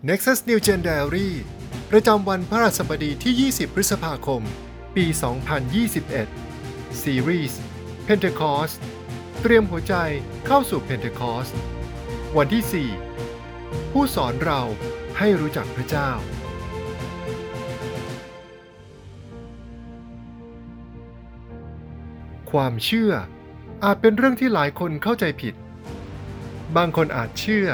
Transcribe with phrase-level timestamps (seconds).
[0.00, 1.30] Nexus New Gen Diary
[1.90, 4.42] ประจำวันพระราชบดีที่ 20 พฤษภาคม
[4.96, 5.04] ปี
[6.22, 7.52] 2021 Series
[8.06, 8.76] Pentecost
[9.42, 9.94] เตรียมหัวใจ
[10.46, 11.52] เข้าสู่ Pentecost
[12.36, 12.88] วันที่
[13.40, 14.60] 4 ผู้สอนเรา
[15.18, 16.10] ให้รู้จักพระเจ้า
[22.50, 23.12] ความเชื่อ
[23.84, 25.54] อาจเป็นเรื่องที่หลายคนเข้าใจผิด
[26.76, 27.68] บางคนอาจเชื่อ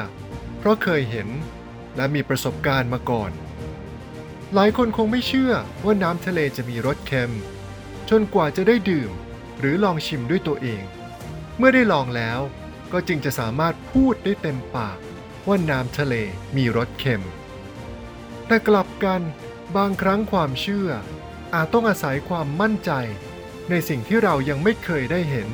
[0.57, 1.29] เพราะเคยเห็น
[1.95, 3.31] และมีประสบการณ์มาก่อน
[4.53, 5.53] หลายคนคงไม่เชื่อ
[5.85, 7.33] ว่าน้ำทะเลจะมีรสเค็ม
[8.09, 9.11] จนกว่าจะได้ดื่ม
[9.59, 10.83] หรือลองชิมด้วยตัวเอง
[11.57, 12.39] เมื่อได้ลองแล้ว
[12.91, 14.97] ก็จึงจะสามารถพูดได้เต็มปาก
[15.47, 16.15] ว่าน้ำทะเล
[16.55, 17.25] มีรสเค็ม
[18.47, 19.21] แต่กลับกัน
[19.75, 20.89] บางครั้งความเชื่อ
[21.53, 22.91] อาจต้องอาศัยความมั่นใจ
[23.69, 25.49] ในสิ่งที่เรายังไม่เคยได้เห็น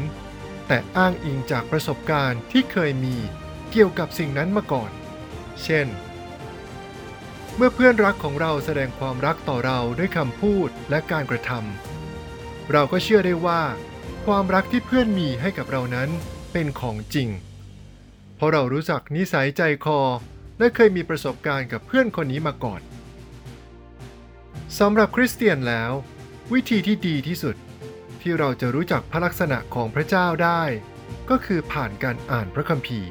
[0.67, 3.16] แต่อ้างอิงจากประสบการณ์ที่เคยมี
[3.72, 4.92] เกี่ยวกับสิ่งนั้นมาก่อน
[5.64, 5.88] เช่น
[7.55, 13.61] เมื่อเพื่อนรักของเราแสดงความรักต่อเราด้วยคำพูดและการกระทำเราก็เชื่อได้ว่า
[14.25, 16.09] ความรักที่เพื่อนมีให้กับเรานั้น
[16.52, 17.29] เป็นของจริง
[18.35, 19.99] เพราะเรารู้จักนิสัยใจคอ
[20.59, 22.81] และเคยมีประสบการณ์กับเพื่อนคนนี้มาก่อน
[24.79, 25.91] สำหรับคริสเตียนแล้ว
[26.53, 27.55] วิธีที่ดีที่สุด
[28.22, 30.63] ที่เราจะรู้จักพระลักษณะของพระเจ้าได้
[31.29, 33.09] ก็คือผ่านการอ่านพระคัมภีร์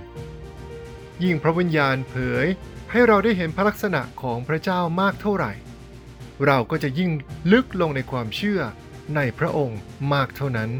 [1.22, 2.46] ยิ่งพระวิญญาณเผย
[2.90, 5.52] ให้เราได้เห็นพระลักษณะของพระเจ้ามากเท่าไหร่
[6.46, 7.10] เราก็จะยิ่ง
[7.52, 8.60] ลึกลงในความเชื่อ
[9.16, 9.80] ในพระองค์
[10.12, 10.70] มากเท่านั้น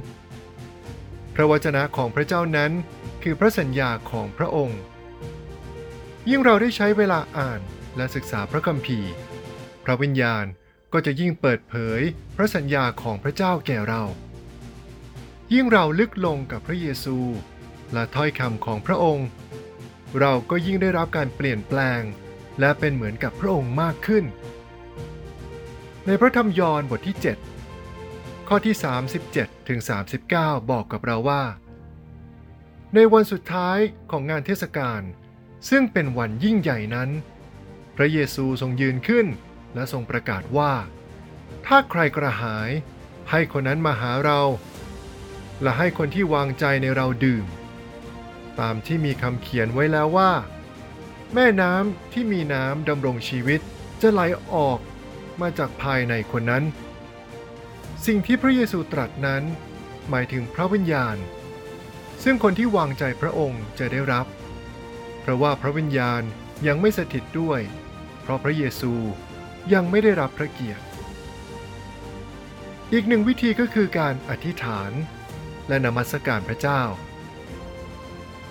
[1.35, 2.73] พระวจนะของพระเจ้านั้น
[3.23, 4.81] คือพระสัญญาของพระองค์
[6.29, 7.61] ยิ่งเราได้ใช้เวลาอ่าน
[7.97, 9.11] และศึกษาพระคัมภีร์
[9.85, 10.45] พระวิญญาณ
[10.93, 12.01] ก็จะยิ่งเปิดเผย
[12.37, 14.03] พระสัญญาของพระเจ้าแก่เรา
[15.55, 17.17] ยิ่งเราลึกลงกับพระเยซู
[17.93, 19.27] และถ้อยคำของพระองค์
[20.19, 22.01] เราก็ยิ่งได้รับการเปลี่ยนแปลง
[22.61, 24.25] และเป็นเหมือนกับพระองค์มากขึ้น
[26.07, 27.17] ในพระธรรมยอห์นบทที่
[27.83, 28.75] 7 ข้อที่
[29.23, 29.81] 37ถึง
[30.27, 31.43] 39 บอกกับเราว่า
[32.95, 33.79] ในวันสุดท้าย
[34.11, 35.03] ของงานเทศกาล
[35.71, 37.11] ซึ่งเป็นวันยิ่งใหญ่นั้น
[37.97, 39.27] พระเยซูทรงยืนขึ้น
[39.75, 40.73] และทรงประกาศว่า
[41.67, 42.71] ถ้าใครกระหาย
[43.31, 44.41] ให้คนนั้นมาหาเรา
[45.63, 47.45] และให้คนที่วางใจในเราดื่ม
[48.61, 50.33] ตามที่มีคำเขียนไว้แล้วว่า
[51.35, 53.61] แม่น้ำที่มีน้ำดำรงชีวิต
[54.01, 54.21] จะไหล
[54.55, 54.79] ออก
[55.41, 56.65] มาจากภายในคนนั้น
[58.07, 59.43] สิ่งที่พระเยซูตรัสนั้น
[60.11, 61.17] หมายถึงพระวิญญาณ
[62.23, 64.27] ซึ่งคนที่วางใจพระองค์จะได้รับ
[65.21, 66.23] เพราะว่าพระวิญญาณ
[66.67, 67.61] ยังไม่สถิตด้วย
[68.23, 68.93] เพราะพระเยซู
[69.73, 70.85] ยังไม่ได้รับพระเกียรติ
[72.93, 74.93] อีกหนึ่งวิธีก็คือการอธิษฐาน
[75.69, 76.83] และนมัสการพระเจ้า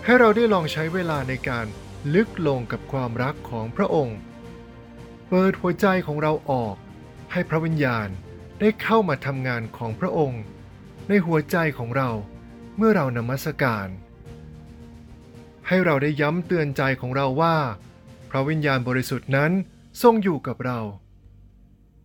[0.10, 1.66] ให้เราได้ลองใช้เวลาในการ
[2.14, 4.18] ลึกลงกับความรักของพระองค์
[5.30, 6.76] เปิดหัวใจของเราออก
[7.32, 8.08] ให้พระวิญญาณ
[8.60, 10.42] ได้เข้ามาทำงานของพระองค์
[11.08, 12.10] ในหัวใจของเรา
[12.78, 13.88] เมื่อเรานมัสการ
[15.68, 17.58] ให้เราได้ย้ำเตือนใจของเราว่า
[18.30, 19.52] พระวิญญาณบริสุทธิ์นั้น
[20.02, 20.80] ทรงอยู่กับเรา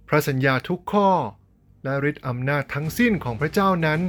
[0.09, 1.11] พระสัญญาทุกข้อ
[1.85, 4.01] และฤทธิอำนาจทั้งสิ้นของพระเจ้านั้น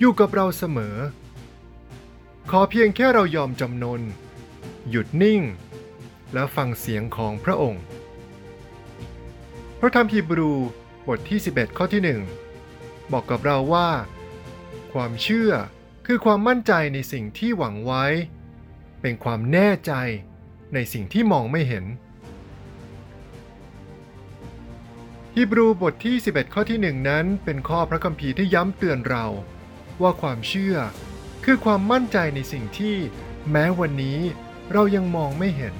[0.00, 0.96] อยู่กับเราเสมอ
[2.52, 4.00] ขอเพียงแค่เรายอมจำนน
[4.90, 5.42] หยุดนิ่ง
[6.32, 7.82] และฟังเสียงของพระองค์
[9.80, 10.52] พระธรรมฮีบรู
[11.08, 12.02] บทที่ 11 ข้อที่
[12.64, 13.88] 1 บอกกับเราว่า
[14.92, 15.50] ความเชื่อ
[16.06, 18.04] คือความมั่นใจในสิ่งที่หวังไว้
[19.00, 19.92] เป็นความแน่ใจ
[20.74, 21.84] ในสิ่งที่มองไม่เห็น
[25.34, 29.26] ฮีบรูบทที่ 11 ข้อที่ 1 นั้นเป็นข้อพระคัมภีร์ที่ย้ำเตือนเรา
[30.02, 30.76] ว่าความเชื่อ
[31.50, 32.96] คือความมั่นใจในสิ่งที่
[33.50, 34.18] แม้วันนี้
[34.72, 35.74] เรายังมองไม่เห็น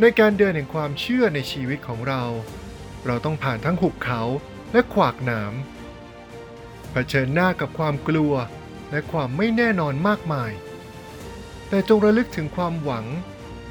[0.00, 2.22] ในการเดินแห่งความเชื่อในชีวิตของเรา
[3.06, 4.22] เราต้องผ่านทั้งหุบเขา
[4.72, 5.52] และขวากหนาม
[6.90, 8.32] เผชิญหน้ากับความกลัว
[8.90, 10.52] และความไม่แน่นอนมากมาย
[11.68, 13.06] แต่จงระลึกถึงความหวัง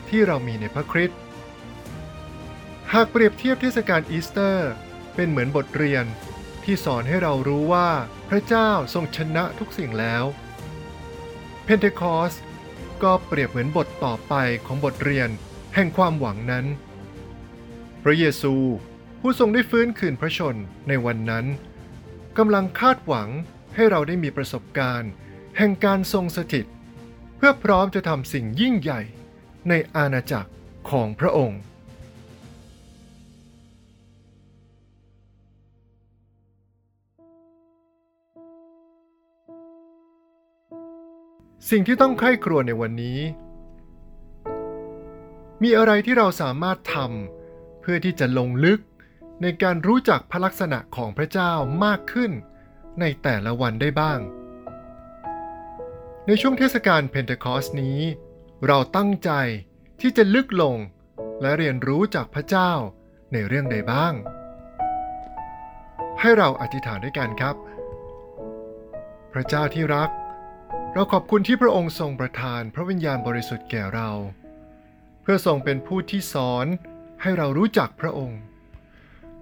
[0.09, 1.19] ที่เรามีในพระคริสต์
[2.93, 4.69] หากเปรียบเทียบเทศกาลอีสเตอร์
[5.15, 6.05] เป็นเหมือนบทเรียน
[6.63, 7.89] ที่สอนให้เรารู้ว่า
[8.29, 10.25] พระเจ้าทรงชนะทุกสิ่งแล้ว
[11.69, 12.33] เพนเทคอส
[13.03, 14.33] ก็เปรียบเหมือนบทต่อไป
[14.65, 15.29] ของบทเรียน
[15.75, 16.65] แห่งความหวังนั้น
[18.03, 18.53] พระเยซู
[19.21, 20.55] ผู้ทรงได้ฟื้นคืนพระชน
[20.87, 21.45] ในวันนั้น
[22.37, 23.29] กำลังคาดหวัง
[23.75, 25.11] ให้เราได้มีประสบการณ์
[25.57, 26.65] แห่งการทรงสถิต
[27.37, 29.01] เพื่อพร้อมจะทำสิ่งยิ่งใหญ่
[29.69, 30.49] ในอาณาจักร
[30.89, 31.59] ของพระองค์
[41.69, 43.19] สิ่งที่ต้องใคร่ครวญในวันนี้
[45.63, 48.79] มีอะไรที่เราสามารถทำเพื่อที่จะลงลึก
[49.41, 51.51] ในการรู้จักพระลักษณะของพระเจ้า
[51.85, 52.31] มากขึ้น
[52.99, 54.19] ในแต่ละวันได้บ้าง
[56.27, 57.99] ในช่วงเทศกาลเพนเทคอสนี้
[58.67, 59.31] เราตั้งใจ
[60.01, 60.75] ที่จะลึกลง
[61.41, 62.71] และเรียนรู้จากพระเจ้า
[63.33, 64.13] ในเรื่องใดบ้าง
[66.19, 67.55] ให้เราอธิษฐานด้วยกันครับ
[69.33, 70.09] พระเจ้าที่รัก
[70.97, 74.09] เราขอบคุณที่พระองค์ทรงประทานพระวิญญาณบริสุทธิ์แก่เรา
[75.21, 76.65] เพื่อทรงเป็นผู้ที่สอน
[77.21, 78.39] ให้เรารู้จักพระองค์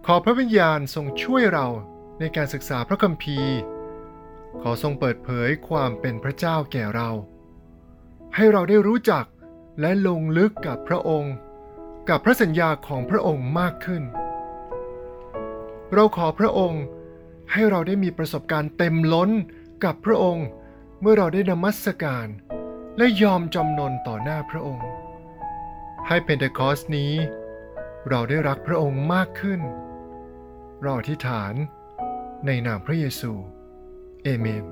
[0.05, 1.67] ขอพระวิญญาณทรงช่วยเรา
[2.19, 3.55] ในการศึกษาพระคัมภีร์
[4.61, 7.09] ขอทรงเปิดเผยความเป็นพระเจ้าแก่เรา
[8.35, 9.25] ให้เราได้รู้จัก
[9.81, 11.33] และลงลึกกับพระองค์
[12.09, 14.03] กับพระสัญญาของพระองค์มากขึ้น
[15.93, 16.83] เราขอพระองค์
[17.51, 19.29] ให้เราได้มีประสบการณ์เต็มล้น
[19.83, 20.47] กับพระองค์
[21.01, 22.27] เมื่อเราได้นมัสการ
[22.97, 24.89] และยอมจำนนต่อหน้าพระองค์
[26.07, 27.13] ให้เพนเทคอสนี้
[28.09, 29.61] เราได้รักพระองค์มากขึ้น
[30.81, 31.53] เราอธิษฐาน
[32.45, 33.31] ในนามพระเยซู
[34.23, 34.65] เอเมน